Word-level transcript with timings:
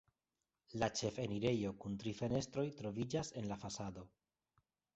La 0.83 0.87
ĉefenirejo 0.99 1.75
kun 1.85 1.99
tri 2.03 2.15
fenestroj 2.21 2.65
troviĝas 2.81 3.33
en 3.43 3.49
la 3.55 3.61
fasado. 3.67 4.11